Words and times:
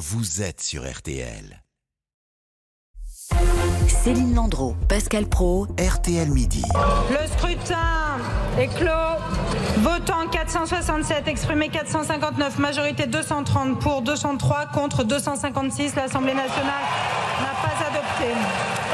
vous 0.00 0.40
êtes 0.40 0.62
sur 0.62 0.90
RTL. 0.90 1.62
Céline 3.86 4.34
Landreau, 4.34 4.74
Pascal 4.88 5.26
Pro, 5.26 5.66
RTL 5.78 6.30
Midi. 6.30 6.64
Le 7.10 7.26
scrutin 7.26 8.16
est 8.58 8.68
clos. 8.68 8.88
Votant 9.82 10.26
467, 10.32 11.28
exprimé 11.28 11.68
459, 11.68 12.58
majorité 12.58 13.06
230 13.06 13.78
pour 13.78 14.00
203 14.00 14.68
contre 14.72 15.04
256. 15.04 15.94
L'Assemblée 15.96 16.32
nationale 16.32 16.82
n'a 17.42 17.52
pas 17.60 17.74
adopté. 17.84 17.89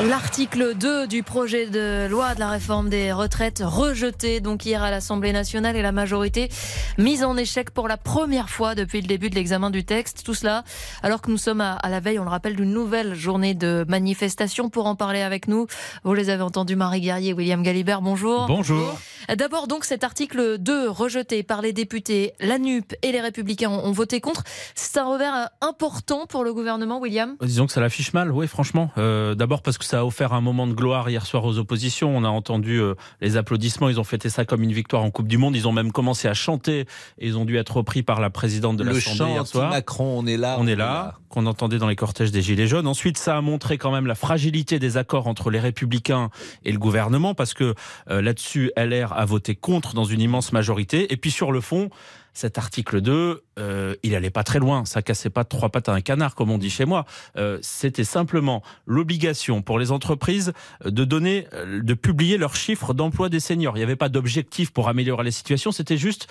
L'article 0.08 0.74
2 0.74 1.06
du 1.06 1.22
projet 1.22 1.68
de 1.68 2.06
loi 2.06 2.34
de 2.34 2.40
la 2.40 2.50
réforme 2.50 2.90
des 2.90 3.12
retraites 3.12 3.62
rejeté 3.64 4.40
donc 4.40 4.66
hier 4.66 4.82
à 4.82 4.90
l'Assemblée 4.90 5.32
nationale 5.32 5.74
et 5.74 5.80
la 5.80 5.90
majorité 5.90 6.50
mise 6.98 7.24
en 7.24 7.34
échec 7.36 7.70
pour 7.70 7.88
la 7.88 7.96
première 7.96 8.50
fois 8.50 8.74
depuis 8.74 9.00
le 9.00 9.06
début 9.06 9.30
de 9.30 9.34
l'examen 9.34 9.70
du 9.70 9.84
texte. 9.84 10.22
Tout 10.22 10.34
cela 10.34 10.64
alors 11.02 11.22
que 11.22 11.30
nous 11.30 11.38
sommes 11.38 11.62
à, 11.62 11.78
la 11.88 12.00
veille, 12.00 12.18
on 12.18 12.24
le 12.24 12.30
rappelle, 12.30 12.56
d'une 12.56 12.72
nouvelle 12.72 13.14
journée 13.14 13.54
de 13.54 13.86
manifestation. 13.88 14.68
Pour 14.68 14.86
en 14.86 14.96
parler 14.96 15.22
avec 15.22 15.48
nous, 15.48 15.66
vous 16.04 16.12
les 16.12 16.28
avez 16.28 16.42
entendus, 16.42 16.76
Marie 16.76 17.00
Guerrier, 17.00 17.32
William 17.32 17.62
Galibert, 17.62 18.02
bonjour. 18.02 18.46
Bonjour. 18.46 18.98
D'abord 19.34 19.66
donc 19.66 19.84
cet 19.84 20.04
article 20.04 20.58
2 20.58 20.90
rejeté 20.90 21.42
par 21.42 21.62
les 21.62 21.72
députés, 21.72 22.34
la 22.38 22.58
NUP 22.58 22.94
et 23.02 23.12
les 23.12 23.20
Républicains 23.20 23.70
ont, 23.70 23.92
voté 23.92 24.20
contre. 24.20 24.44
C'est 24.74 24.98
un 24.98 25.06
revers 25.06 25.48
important 25.62 26.26
pour 26.26 26.44
le 26.44 26.52
gouvernement, 26.52 27.00
William? 27.00 27.36
Disons 27.40 27.66
que 27.66 27.72
ça 27.72 27.80
l'affiche 27.80 28.12
mal, 28.12 28.30
oui 28.30 28.46
franchement. 28.46 28.85
Euh, 28.98 29.34
d'abord 29.34 29.62
parce 29.62 29.78
que 29.78 29.84
ça 29.84 30.00
a 30.00 30.04
offert 30.04 30.32
un 30.32 30.40
moment 30.40 30.66
de 30.66 30.72
gloire 30.72 31.08
hier 31.08 31.26
soir 31.26 31.44
aux 31.44 31.58
oppositions. 31.58 32.16
On 32.16 32.24
a 32.24 32.28
entendu 32.28 32.80
euh, 32.80 32.94
les 33.20 33.36
applaudissements. 33.36 33.88
Ils 33.88 34.00
ont 34.00 34.04
fêté 34.04 34.28
ça 34.28 34.44
comme 34.44 34.62
une 34.62 34.72
victoire 34.72 35.02
en 35.02 35.10
Coupe 35.10 35.28
du 35.28 35.38
Monde. 35.38 35.56
Ils 35.56 35.68
ont 35.68 35.72
même 35.72 35.92
commencé 35.92 36.28
à 36.28 36.34
chanter. 36.34 36.80
Et 37.18 37.26
ils 37.26 37.38
ont 37.38 37.44
dû 37.44 37.56
être 37.56 37.76
repris 37.76 38.02
par 38.02 38.20
la 38.20 38.30
présidente 38.30 38.76
de 38.76 38.84
l'Assemblée 38.84 39.32
hier 39.32 39.46
soir. 39.46 39.70
Macron, 39.70 40.18
on 40.18 40.26
est 40.26 40.36
là. 40.36 40.56
On, 40.58 40.66
est 40.66 40.76
là, 40.76 41.14
qu'on 41.28 41.46
entendait 41.46 41.78
dans 41.78 41.88
les 41.88 41.96
cortèges 41.96 42.32
des 42.32 42.42
Gilets 42.42 42.66
jaunes. 42.66 42.86
Ensuite, 42.86 43.18
ça 43.18 43.36
a 43.36 43.40
montré 43.40 43.78
quand 43.78 43.92
même 43.92 44.06
la 44.06 44.14
fragilité 44.14 44.78
des 44.78 44.96
accords 44.96 45.26
entre 45.26 45.50
les 45.50 45.60
Républicains 45.60 46.30
et 46.64 46.72
le 46.72 46.78
gouvernement, 46.78 47.34
parce 47.34 47.54
que 47.54 47.74
euh, 48.10 48.22
là-dessus, 48.22 48.72
LR 48.76 49.12
a 49.12 49.24
voté 49.24 49.54
contre 49.54 49.94
dans 49.94 50.04
une 50.04 50.20
immense 50.20 50.52
majorité. 50.52 51.12
Et 51.12 51.16
puis 51.16 51.30
sur 51.30 51.52
le 51.52 51.60
fond, 51.60 51.90
cet 52.32 52.58
article 52.58 53.00
2, 53.00 53.42
euh, 53.58 53.94
il 54.02 54.14
allait 54.14 54.30
pas 54.30 54.44
très 54.44 54.58
loin. 54.58 54.84
Ça 54.84 55.02
cassait 55.02 55.30
pas 55.30 55.44
trois 55.44 55.70
pattes 55.70 55.88
à 55.88 55.92
un 55.92 56.00
canard, 56.00 56.34
comme 56.34 56.50
on 56.50 56.58
dit 56.58 56.70
chez 56.70 56.84
moi. 56.84 57.06
Euh, 57.36 57.58
c'était 57.62 58.04
simplement 58.04 58.62
l'obligation 58.86 59.62
pour 59.62 59.78
les 59.78 59.92
entreprises 59.92 60.52
de 60.84 61.04
donner, 61.04 61.46
euh, 61.54 61.82
de 61.82 61.94
publier 61.94 62.36
leurs 62.36 62.56
chiffres 62.56 62.92
d'emploi 62.92 63.28
des 63.28 63.40
seniors. 63.40 63.76
Il 63.76 63.80
n'y 63.80 63.84
avait 63.84 63.96
pas 63.96 64.08
d'objectif 64.08 64.72
pour 64.72 64.88
améliorer 64.88 65.24
la 65.24 65.30
situation. 65.30 65.72
C'était 65.72 65.96
juste 65.96 66.28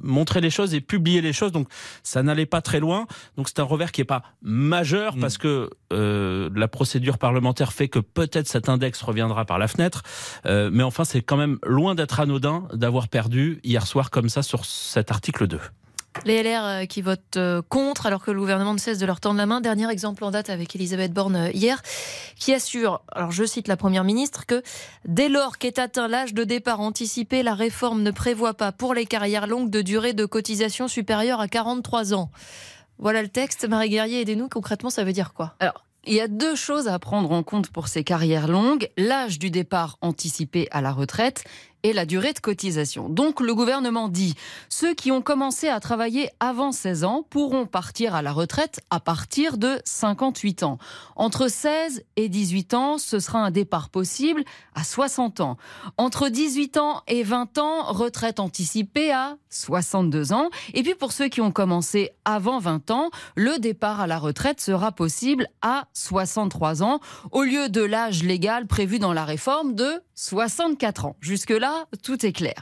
montrer 0.00 0.40
les 0.40 0.50
choses 0.50 0.72
et 0.72 0.80
publier 0.80 1.20
les 1.20 1.32
choses. 1.32 1.50
Donc, 1.50 1.66
ça 2.04 2.22
n'allait 2.22 2.46
pas 2.46 2.60
très 2.60 2.78
loin. 2.78 3.06
Donc, 3.36 3.48
c'est 3.48 3.58
un 3.58 3.64
revers 3.64 3.90
qui 3.90 4.02
est 4.02 4.04
pas 4.04 4.22
majeur 4.40 5.16
mm. 5.16 5.20
parce 5.20 5.36
que 5.36 5.70
la 5.90 6.68
procédure 6.68 7.18
parlementaire 7.18 7.72
fait 7.72 7.88
que 7.88 7.98
peut-être 7.98 8.46
cet 8.46 8.68
index 8.68 9.02
reviendra 9.02 9.44
par 9.44 9.58
la 9.58 9.66
fenêtre. 9.66 10.02
mais 10.44 10.84
enfin, 10.84 11.04
c'est 11.04 11.22
quand 11.22 11.36
même 11.36 11.58
loin 11.64 11.96
d'être 11.96 12.20
anodin 12.20 12.68
d'avoir 12.72 13.08
perdu 13.08 13.58
hier 13.64 13.84
soir 13.86 14.10
comme 14.10 14.28
ça 14.28 14.42
sur 14.42 14.64
cet 14.64 15.10
article 15.10 15.48
2. 15.48 15.58
Les 16.24 16.42
LR 16.42 16.64
euh, 16.64 16.84
qui 16.86 17.02
votent 17.02 17.36
euh, 17.36 17.60
contre 17.68 18.06
alors 18.06 18.24
que 18.24 18.30
le 18.30 18.38
gouvernement 18.40 18.72
ne 18.72 18.78
cesse 18.78 18.98
de 18.98 19.06
leur 19.06 19.20
tendre 19.20 19.36
la 19.36 19.46
main. 19.46 19.60
Dernier 19.60 19.90
exemple 19.90 20.24
en 20.24 20.30
date 20.30 20.48
avec 20.48 20.74
Elisabeth 20.74 21.12
Borne 21.12 21.36
euh, 21.36 21.50
hier, 21.50 21.82
qui 22.36 22.54
assure, 22.54 23.02
alors 23.12 23.30
je 23.30 23.44
cite 23.44 23.68
la 23.68 23.76
Première 23.76 24.04
ministre, 24.04 24.46
que 24.46 24.62
dès 25.04 25.28
lors 25.28 25.58
qu'est 25.58 25.78
atteint 25.78 26.08
l'âge 26.08 26.32
de 26.32 26.44
départ 26.44 26.80
anticipé, 26.80 27.42
la 27.42 27.54
réforme 27.54 28.02
ne 28.02 28.10
prévoit 28.10 28.54
pas 28.54 28.72
pour 28.72 28.94
les 28.94 29.06
carrières 29.06 29.46
longues 29.46 29.70
de 29.70 29.82
durée 29.82 30.12
de 30.14 30.24
cotisation 30.24 30.88
supérieure 30.88 31.40
à 31.40 31.48
43 31.48 32.14
ans. 32.14 32.30
Voilà 32.98 33.20
le 33.20 33.28
texte. 33.28 33.68
Marie 33.68 33.90
Guerrier, 33.90 34.20
aidez-nous. 34.20 34.48
Concrètement, 34.48 34.90
ça 34.90 35.04
veut 35.04 35.12
dire 35.12 35.34
quoi? 35.34 35.54
Alors, 35.60 35.84
il 36.06 36.14
y 36.14 36.20
a 36.20 36.28
deux 36.28 36.54
choses 36.54 36.86
à 36.88 36.98
prendre 36.98 37.32
en 37.32 37.42
compte 37.42 37.70
pour 37.70 37.88
ces 37.88 38.04
carrières 38.04 38.48
longues 38.48 38.90
l'âge 38.96 39.38
du 39.38 39.50
départ 39.50 39.98
anticipé 40.00 40.68
à 40.70 40.80
la 40.80 40.92
retraite 40.92 41.44
et 41.84 41.92
la 41.92 42.06
durée 42.06 42.32
de 42.32 42.40
cotisation. 42.40 43.08
Donc 43.08 43.40
le 43.40 43.54
gouvernement 43.54 44.08
dit 44.08 44.34
ceux 44.68 44.94
qui 44.94 45.12
ont 45.12 45.22
commencé 45.22 45.68
à 45.68 45.78
travailler 45.78 46.30
avant 46.40 46.72
16 46.72 47.04
ans 47.04 47.24
pourront 47.28 47.66
partir 47.66 48.14
à 48.14 48.22
la 48.22 48.32
retraite 48.32 48.80
à 48.90 48.98
partir 48.98 49.58
de 49.58 49.80
58 49.84 50.64
ans. 50.64 50.78
Entre 51.14 51.48
16 51.48 52.02
et 52.16 52.28
18 52.28 52.74
ans, 52.74 52.98
ce 52.98 53.20
sera 53.20 53.38
un 53.38 53.50
départ 53.50 53.90
possible 53.90 54.42
à 54.74 54.82
60 54.82 55.40
ans. 55.40 55.58
Entre 55.98 56.30
18 56.30 56.78
ans 56.78 57.02
et 57.06 57.22
20 57.22 57.58
ans, 57.58 57.92
retraite 57.92 58.40
anticipée 58.40 59.12
à 59.12 59.36
62 59.50 60.32
ans. 60.32 60.48
Et 60.72 60.82
puis 60.82 60.94
pour 60.94 61.12
ceux 61.12 61.28
qui 61.28 61.42
ont 61.42 61.52
commencé 61.52 62.10
avant 62.24 62.58
20 62.58 62.90
ans, 62.90 63.10
le 63.36 63.58
départ 63.58 64.00
à 64.00 64.06
la 64.06 64.18
retraite 64.18 64.60
sera 64.60 64.90
possible 64.90 65.48
à 65.60 65.86
63 65.92 66.82
ans 66.82 67.00
au 67.30 67.42
lieu 67.42 67.68
de 67.68 67.82
l'âge 67.82 68.22
légal 68.22 68.66
prévu 68.66 68.98
dans 68.98 69.12
la 69.12 69.26
réforme 69.26 69.74
de 69.74 70.00
64 70.14 71.06
ans. 71.06 71.16
Jusque-là, 71.20 71.73
tout 72.02 72.24
est 72.24 72.32
clair. 72.32 72.54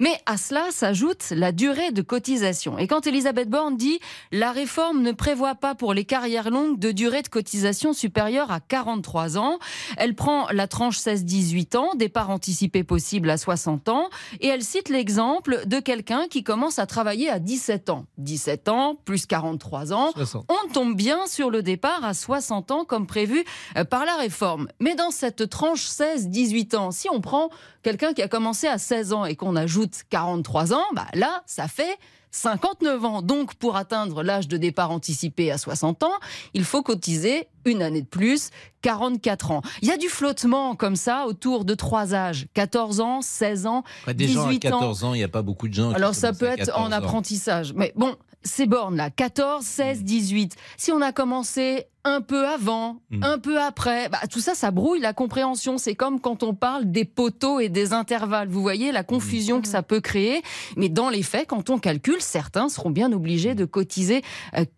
Mais 0.00 0.18
à 0.26 0.36
cela 0.36 0.66
s'ajoute 0.70 1.30
la 1.30 1.52
durée 1.52 1.92
de 1.92 2.02
cotisation. 2.02 2.78
Et 2.78 2.86
quand 2.86 3.06
Elisabeth 3.06 3.48
Borne 3.48 3.76
dit 3.76 4.00
la 4.32 4.52
réforme 4.52 5.02
ne 5.02 5.12
prévoit 5.12 5.54
pas 5.54 5.74
pour 5.74 5.94
les 5.94 6.04
carrières 6.04 6.50
longues 6.50 6.78
de 6.78 6.92
durée 6.92 7.22
de 7.22 7.28
cotisation 7.28 7.92
supérieure 7.92 8.50
à 8.50 8.60
43 8.60 9.38
ans, 9.38 9.58
elle 9.96 10.14
prend 10.14 10.48
la 10.50 10.66
tranche 10.66 10.98
16-18 10.98 11.76
ans, 11.76 11.94
départ 11.94 12.30
anticipé 12.30 12.84
possible 12.84 13.30
à 13.30 13.36
60 13.36 13.88
ans, 13.88 14.08
et 14.40 14.48
elle 14.48 14.62
cite 14.62 14.88
l'exemple 14.88 15.62
de 15.66 15.80
quelqu'un 15.80 16.26
qui 16.28 16.42
commence 16.42 16.78
à 16.78 16.86
travailler 16.86 17.28
à 17.28 17.38
17 17.38 17.90
ans. 17.90 18.06
17 18.18 18.68
ans 18.68 18.96
plus 19.04 19.26
43 19.26 19.92
ans, 19.92 20.12
on 20.48 20.72
tombe 20.72 20.96
bien 20.96 21.26
sur 21.26 21.50
le 21.50 21.62
départ 21.62 22.04
à 22.04 22.14
60 22.14 22.70
ans 22.70 22.84
comme 22.84 23.06
prévu 23.06 23.44
euh, 23.76 23.84
par 23.84 24.04
la 24.04 24.16
réforme. 24.16 24.68
Mais 24.80 24.94
dans 24.94 25.10
cette 25.10 25.48
tranche 25.48 25.86
16-18 25.86 26.76
ans, 26.76 26.90
si 26.90 27.08
on 27.10 27.20
prend 27.20 27.50
quelqu'un 27.82 28.12
qui 28.12 28.22
a 28.22 28.28
commencé 28.28 28.57
à 28.66 28.78
16 28.78 29.12
ans 29.12 29.24
et 29.24 29.36
qu'on 29.36 29.56
ajoute 29.56 30.02
43 30.10 30.72
ans, 30.72 30.84
bah 30.94 31.06
là, 31.14 31.42
ça 31.46 31.68
fait 31.68 31.98
59 32.30 33.04
ans. 33.04 33.22
Donc, 33.22 33.54
pour 33.54 33.76
atteindre 33.76 34.22
l'âge 34.22 34.48
de 34.48 34.56
départ 34.56 34.90
anticipé 34.90 35.50
à 35.50 35.58
60 35.58 36.02
ans, 36.02 36.12
il 36.54 36.64
faut 36.64 36.82
cotiser 36.82 37.48
une 37.64 37.82
année 37.82 38.02
de 38.02 38.06
plus, 38.06 38.50
44 38.82 39.50
ans. 39.50 39.62
Il 39.82 39.88
y 39.88 39.92
a 39.92 39.96
du 39.96 40.08
flottement 40.08 40.74
comme 40.74 40.96
ça 40.96 41.26
autour 41.26 41.64
de 41.64 41.74
trois 41.74 42.14
âges 42.14 42.46
14 42.54 43.00
ans, 43.00 43.22
16 43.22 43.66
ans, 43.66 43.82
18 44.06 44.66
ans. 44.66 44.78
14 44.78 45.04
ans, 45.04 45.14
il 45.14 45.18
n'y 45.18 45.24
a 45.24 45.28
pas 45.28 45.42
beaucoup 45.42 45.68
de 45.68 45.74
gens. 45.74 45.92
Alors, 45.92 46.14
ça 46.14 46.32
peut 46.32 46.46
être 46.46 46.76
en 46.78 46.92
apprentissage. 46.92 47.72
Mais 47.74 47.92
bon, 47.96 48.16
ces 48.42 48.66
bornes-là, 48.66 49.10
14, 49.10 49.64
16, 49.64 50.04
18. 50.04 50.56
Si 50.76 50.92
on 50.92 51.00
a 51.00 51.12
commencé 51.12 51.86
un 52.04 52.20
peu 52.20 52.46
avant, 52.46 53.02
hmm. 53.10 53.22
un 53.22 53.38
peu 53.38 53.60
après, 53.60 54.08
bah, 54.08 54.20
tout 54.30 54.40
ça, 54.40 54.54
ça 54.54 54.70
brouille 54.70 55.00
la 55.00 55.12
compréhension. 55.12 55.78
C'est 55.78 55.94
comme 55.94 56.20
quand 56.20 56.42
on 56.42 56.54
parle 56.54 56.90
des 56.90 57.04
poteaux 57.04 57.60
et 57.60 57.68
des 57.68 57.92
intervalles. 57.92 58.48
Vous 58.48 58.62
voyez 58.62 58.92
la 58.92 59.04
confusion 59.04 59.60
que 59.60 59.68
ça 59.68 59.82
peut 59.82 60.00
créer. 60.00 60.42
Mais 60.76 60.88
dans 60.88 61.10
les 61.10 61.22
faits, 61.22 61.48
quand 61.48 61.70
on 61.70 61.78
calcule, 61.78 62.20
certains 62.20 62.68
seront 62.68 62.90
bien 62.90 63.12
obligés 63.12 63.54
de 63.54 63.64
cotiser 63.64 64.22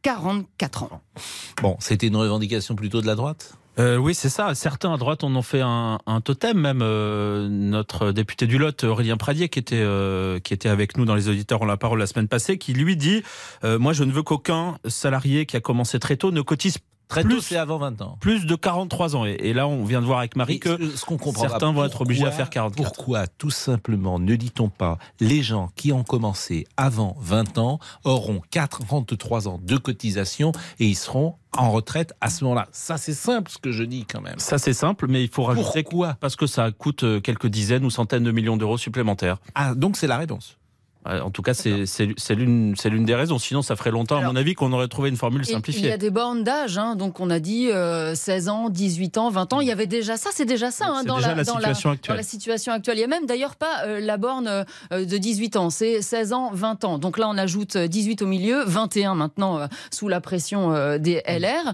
44 0.02 0.82
euh, 0.82 0.86
ans. 0.86 1.00
Bon, 1.62 1.76
c'était 1.78 2.08
une 2.08 2.16
revendication 2.16 2.74
plutôt 2.74 3.00
de 3.00 3.06
la 3.06 3.14
droite? 3.14 3.54
Euh, 3.78 3.96
oui, 3.96 4.14
c'est 4.14 4.28
ça. 4.28 4.54
Certains 4.54 4.92
à 4.92 4.96
droite 4.96 5.24
en 5.24 5.34
ont 5.34 5.42
fait 5.42 5.62
un, 5.62 5.98
totem, 6.24 6.58
même 6.58 6.80
euh, 6.82 7.48
notre 7.48 8.12
député 8.12 8.46
du 8.46 8.58
Lot, 8.58 8.84
Aurélien 8.84 9.16
Pradier, 9.16 9.48
qui 9.48 9.58
était, 9.58 9.80
euh, 9.80 10.38
qui 10.40 10.52
était 10.52 10.68
avec 10.68 10.96
nous 10.96 11.04
dans 11.04 11.14
les 11.14 11.28
auditeurs 11.28 11.62
en 11.62 11.66
la 11.66 11.76
parole 11.76 11.98
la 11.98 12.06
semaine 12.06 12.28
passée, 12.28 12.58
qui 12.58 12.72
lui 12.72 12.96
dit 12.96 13.22
Moi, 13.62 13.92
je 13.92 14.04
ne 14.04 14.12
veux 14.12 14.22
qu'aucun 14.22 14.78
salarié 14.86 15.46
qui 15.46 15.56
a 15.56 15.60
commencé 15.60 15.98
très 15.98 16.16
tôt 16.16 16.32
ne 16.32 16.42
cotise 16.42 16.78
Très 17.10 17.24
plus, 17.24 17.34
tôt, 17.34 17.40
c'est 17.40 17.56
avant 17.56 17.78
20 17.78 18.02
ans. 18.02 18.16
Plus 18.20 18.46
de 18.46 18.54
43 18.54 19.16
ans. 19.16 19.24
Et, 19.24 19.52
là, 19.52 19.66
on 19.66 19.84
vient 19.84 20.00
de 20.00 20.06
voir 20.06 20.20
avec 20.20 20.36
Marie 20.36 20.60
que 20.60 20.94
ce 20.94 21.04
qu'on 21.04 21.18
certains 21.32 21.72
vont 21.72 21.84
être 21.84 22.02
obligés 22.02 22.24
à 22.24 22.30
faire 22.30 22.48
44. 22.48 22.76
Pourquoi, 22.76 23.26
tout 23.26 23.50
simplement, 23.50 24.20
ne 24.20 24.36
dit-on 24.36 24.68
pas, 24.68 24.96
les 25.18 25.42
gens 25.42 25.70
qui 25.74 25.90
ont 25.90 26.04
commencé 26.04 26.68
avant 26.76 27.16
20 27.18 27.58
ans 27.58 27.80
auront 28.04 28.40
43 28.52 29.48
ans 29.48 29.58
de 29.60 29.76
cotisation 29.76 30.52
et 30.78 30.86
ils 30.86 30.94
seront 30.94 31.34
en 31.60 31.70
retraite 31.70 32.14
à 32.20 32.30
ce 32.30 32.42
moment-là. 32.44 32.68
Ça, 32.72 32.96
c'est 32.96 33.12
simple 33.12 33.50
ce 33.50 33.58
que 33.58 33.70
je 33.70 33.84
dis 33.84 34.06
quand 34.06 34.22
même. 34.22 34.38
Ça, 34.38 34.58
c'est 34.58 34.72
simple, 34.72 35.06
mais 35.08 35.22
il 35.22 35.28
faut 35.28 35.42
rajouter 35.42 35.82
Pourquoi? 35.82 36.16
Parce 36.18 36.34
que 36.36 36.46
ça 36.46 36.70
coûte 36.70 37.04
euh, 37.04 37.20
quelques 37.20 37.48
dizaines 37.48 37.84
ou 37.84 37.90
centaines 37.90 38.24
de 38.24 38.32
millions 38.32 38.56
d'euros 38.56 38.78
supplémentaires. 38.78 39.38
Ah, 39.54 39.74
donc 39.74 39.96
c'est 39.96 40.06
la 40.06 40.16
réponse. 40.16 40.56
En 41.06 41.30
tout 41.30 41.42
cas, 41.42 41.54
c'est 41.54 42.34
l'une 42.34 42.74
des 42.74 43.14
raisons. 43.14 43.38
Sinon, 43.38 43.62
ça 43.62 43.74
ferait 43.76 43.90
longtemps, 43.90 44.18
à 44.18 44.22
mon 44.22 44.36
avis, 44.36 44.54
qu'on 44.54 44.72
aurait 44.72 44.88
trouvé 44.88 45.08
une 45.08 45.16
formule 45.16 45.44
simplifiée. 45.44 45.84
Il 45.84 45.88
y 45.88 45.92
a 45.92 45.96
des 45.96 46.10
bornes 46.10 46.44
d'âge, 46.44 46.76
hein, 46.76 46.94
donc 46.94 47.20
on 47.20 47.30
a 47.30 47.40
dit 47.40 47.68
16 47.68 47.72
euh, 47.72 48.50
ans, 48.50 48.68
18 48.68 49.18
ans, 49.18 49.30
20 49.30 49.52
ans. 49.54 49.60
Il 49.60 49.68
y 49.68 49.72
avait 49.72 49.86
déjà 49.86 50.16
ça, 50.16 50.30
c'est 50.32 50.44
déjà 50.44 50.70
ça 50.70 50.86
hein, 50.88 51.04
dans, 51.04 51.18
la, 51.18 51.34
la, 51.34 51.44
situation 51.44 51.90
actuelle. 51.90 52.14
dans 52.14 52.16
la 52.16 52.22
situation 52.22 52.72
actuelle. 52.72 52.96
Il 52.96 53.00
n'y 53.00 53.04
a 53.04 53.08
même 53.08 53.26
d'ailleurs 53.26 53.56
pas 53.56 53.84
euh, 53.86 54.00
la 54.00 54.18
borne 54.18 54.48
euh, 54.48 54.64
de 54.92 55.16
18 55.16 55.56
ans, 55.56 55.70
c'est 55.70 56.02
16 56.02 56.32
ans, 56.32 56.50
20 56.52 56.84
ans. 56.84 56.98
Donc 56.98 57.18
là, 57.18 57.28
on 57.28 57.38
ajoute 57.38 57.76
18 57.76 58.22
au 58.22 58.26
milieu, 58.26 58.64
21 58.64 59.14
maintenant 59.14 59.68
sous 59.90 60.08
la 60.08 60.20
pression 60.20 60.98
des 60.98 61.22
LR. 61.26 61.72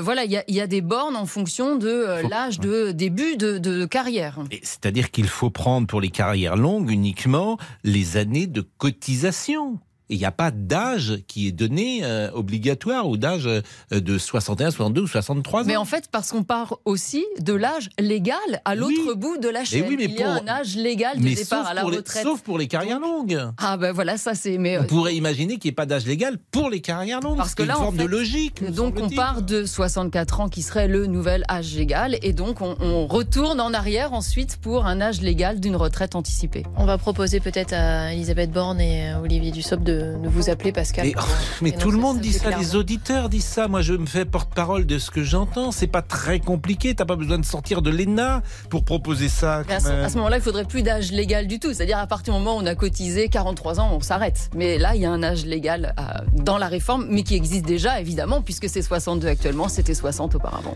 voilà, 0.00 0.24
il 0.24 0.32
y, 0.32 0.36
a, 0.36 0.44
il 0.48 0.54
y, 0.54 0.60
a 0.60 0.66
des 0.66 0.80
bornes 0.80 1.16
en 1.16 1.26
fonction 1.26 1.76
de 1.76 2.28
l'âge 2.28 2.58
de 2.58 2.90
début 2.90 3.36
de, 3.36 3.58
de 3.58 3.84
carrière. 3.84 4.38
C'est-à-dire 4.62 5.10
qu'il 5.10 5.28
faut 5.28 5.50
prendre 5.50 5.86
pour 5.86 6.00
les 6.00 6.10
carrières 6.10 6.56
longues 6.56 6.90
uniquement 6.90 7.58
les 7.84 8.16
années 8.16 8.46
de 8.46 8.63
cotisation. 8.78 9.78
Et 10.10 10.14
il 10.14 10.18
n'y 10.18 10.26
a 10.26 10.32
pas 10.32 10.50
d'âge 10.50 11.18
qui 11.28 11.48
est 11.48 11.52
donné 11.52 12.00
euh, 12.04 12.30
obligatoire 12.34 13.08
ou 13.08 13.16
d'âge 13.16 13.46
euh, 13.46 13.62
de 13.90 14.18
61, 14.18 14.70
62 14.70 15.00
ou 15.02 15.06
63 15.06 15.62
ans. 15.62 15.64
Mais 15.66 15.76
en 15.76 15.86
fait, 15.86 16.08
parce 16.12 16.30
qu'on 16.30 16.42
part 16.44 16.76
aussi 16.84 17.24
de 17.40 17.54
l'âge 17.54 17.88
légal 17.98 18.36
à 18.66 18.74
l'autre 18.74 18.92
Oui. 19.06 19.14
bout 19.16 19.38
de 19.38 19.48
la 19.48 19.60
Mais 19.60 19.64
chaîne. 19.64 19.84
oui, 19.88 19.94
mais 19.96 20.04
Il 20.04 20.14
y 20.16 20.22
a 20.22 20.34
pour- 20.38 20.42
un 20.44 20.48
âge 20.48 20.76
légal 20.76 21.18
de 21.18 21.22
Mais 21.24 21.34
départ 21.34 21.60
sauf 21.62 21.70
à 21.70 21.74
la 21.74 21.82
les- 21.84 21.96
retraite. 21.96 22.22
sauf 22.22 22.42
pour 22.42 22.58
les 22.58 22.68
carrières 22.68 23.00
longues. 23.00 23.40
Ah 23.58 23.76
ben 23.78 23.92
voilà, 23.92 24.18
ça 24.18 24.34
c'est. 24.34 24.58
Mais, 24.58 24.76
On 24.78 24.82
euh, 24.82 24.86
pourrait 24.86 25.14
imaginer 25.16 25.56
qu'il 25.58 25.68
n'y 25.68 25.72
ait 25.72 25.74
pas 25.74 25.86
d'âge 25.86 26.04
légal 26.06 26.36
pour 26.50 26.68
les 26.68 26.80
carrières 26.82 27.20
longues. 27.20 27.38
Parce 27.38 27.50
C'est 27.50 27.56
que 27.56 27.62
là, 27.62 27.74
une 27.74 27.80
en 27.80 27.84
forme 27.84 27.96
fait, 27.96 28.02
de 28.04 28.08
logique. 28.08 28.72
Donc 28.74 28.98
on 29.00 29.08
part 29.08 29.40
de 29.40 29.64
64 29.64 30.40
ans 30.40 30.48
qui 30.50 30.60
serait 30.60 30.86
le 30.86 31.06
nouvel 31.06 31.44
âge 31.48 31.74
légal 31.74 32.18
et 32.22 32.32
donc 32.34 32.60
on, 32.60 32.76
on 32.80 33.06
retourne 33.06 33.58
en 33.60 33.72
arrière 33.72 34.12
ensuite 34.12 34.58
pour 34.58 34.84
un 34.84 35.00
âge 35.00 35.22
légal 35.22 35.60
d'une 35.60 35.76
retraite 35.76 36.14
anticipée. 36.14 36.64
On 36.76 36.84
va 36.84 36.98
proposer 36.98 37.40
peut-être 37.40 37.72
à 37.72 38.12
Elisabeth 38.12 38.50
Borne 38.50 38.80
et 38.80 39.08
à 39.10 39.20
Olivier 39.22 39.50
Dussopt 39.50 39.82
de, 39.82 40.03
de 40.04 40.28
vous 40.28 40.50
appeler, 40.50 40.72
Pascal. 40.72 41.06
Mais, 41.06 41.12
pour, 41.12 41.28
oh, 41.28 41.58
mais 41.62 41.72
tout 41.72 41.90
le 41.90 41.98
monde 41.98 42.20
dit 42.20 42.32
ça, 42.32 42.46
clairement. 42.46 42.62
les 42.62 42.76
auditeurs 42.76 43.28
disent 43.28 43.44
ça. 43.44 43.68
Moi, 43.68 43.80
je 43.82 43.94
me 43.94 44.06
fais 44.06 44.24
porte-parole 44.24 44.86
de 44.86 44.98
ce 44.98 45.10
que 45.10 45.22
j'entends. 45.22 45.72
C'est 45.72 45.86
pas 45.86 46.02
très 46.02 46.40
compliqué. 46.40 46.94
T'as 46.94 47.04
pas 47.04 47.16
besoin 47.16 47.38
de 47.38 47.44
sortir 47.44 47.82
de 47.82 47.90
l'ENA 47.90 48.42
pour 48.70 48.84
proposer 48.84 49.28
ça. 49.28 49.62
À 49.68 49.80
ce, 49.80 49.88
même. 49.88 50.04
à 50.04 50.08
ce 50.08 50.16
moment-là, 50.16 50.36
il 50.36 50.42
faudrait 50.42 50.64
plus 50.64 50.82
d'âge 50.82 51.12
légal 51.12 51.46
du 51.46 51.58
tout. 51.58 51.72
C'est-à-dire 51.72 51.98
à 51.98 52.06
partir 52.06 52.34
du 52.34 52.40
moment 52.40 52.56
où 52.56 52.60
on 52.60 52.66
a 52.66 52.74
cotisé 52.74 53.28
43 53.28 53.80
ans, 53.80 53.90
on 53.92 54.00
s'arrête. 54.00 54.50
Mais 54.54 54.78
là, 54.78 54.94
il 54.94 55.02
y 55.02 55.06
a 55.06 55.10
un 55.10 55.22
âge 55.22 55.44
légal 55.44 55.94
euh, 55.98 56.02
dans 56.32 56.58
la 56.58 56.68
réforme, 56.68 57.06
mais 57.08 57.22
qui 57.22 57.34
existe 57.34 57.64
déjà 57.64 58.00
évidemment, 58.00 58.42
puisque 58.42 58.68
c'est 58.68 58.82
62 58.82 59.28
actuellement, 59.28 59.68
c'était 59.68 59.94
60 59.94 60.34
auparavant. 60.34 60.74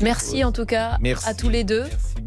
Merci 0.00 0.44
en 0.44 0.52
tout 0.52 0.66
cas 0.66 0.98
Merci. 1.00 1.28
à 1.28 1.34
tous 1.34 1.48
les 1.48 1.64
deux. 1.64 1.84
Merci 1.84 2.17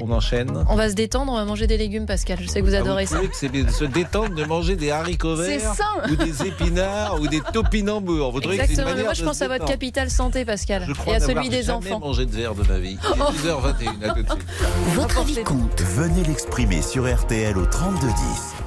On 0.00 0.10
enchaîne. 0.10 0.64
On 0.68 0.76
va 0.76 0.88
se 0.90 0.94
détendre, 0.94 1.32
on 1.32 1.36
va 1.36 1.44
manger 1.44 1.66
des 1.66 1.76
légumes, 1.76 2.06
Pascal. 2.06 2.38
Je 2.40 2.46
sais 2.48 2.60
que 2.60 2.66
vous 2.66 2.74
Ah, 2.74 2.78
adorez 2.78 3.06
ça. 3.06 3.16
trouvez 3.16 3.30
que 3.30 3.36
c'est 3.36 3.48
de 3.50 3.68
se 3.70 3.84
détendre 3.84 4.34
de 4.34 4.44
manger 4.44 4.76
des 4.76 4.90
haricots 4.90 5.36
verts 5.36 5.74
ou 6.10 6.16
des 6.16 6.46
épinards 6.46 7.20
ou 7.20 7.26
des 7.28 7.40
topinambours. 7.52 8.32
Vous 8.32 8.40
trouvez 8.40 8.56
que 8.58 8.62
Exactement, 8.62 8.96
mais 8.96 9.04
moi 9.04 9.14
je 9.14 9.24
pense 9.24 9.38
se 9.38 9.44
à 9.44 9.48
votre 9.48 9.64
capital 9.66 10.10
santé, 10.10 10.44
Pascal, 10.44 10.84
Je 10.86 11.10
et 11.10 11.14
à 11.14 11.20
celui 11.20 11.48
des 11.48 11.62
jamais 11.64 11.92
enfants. 11.92 12.00
mangé 12.00 12.26
de 12.26 12.30
verre 12.34 12.54
de 12.54 12.62
ma 12.66 12.78
vie. 12.78 12.98
Il 13.14 13.20
est 13.20 13.24
10h21, 13.24 14.10
à 14.10 14.14
tout 14.14 14.22
de 14.22 14.28
suite. 14.30 14.48
Votre 14.94 15.18
avis 15.20 15.42
compte. 15.42 15.80
Venez 15.82 16.22
l'exprimer 16.24 16.82
sur 16.82 17.06
RTL 17.12 17.56
au 17.58 17.66
3210. 17.66 18.57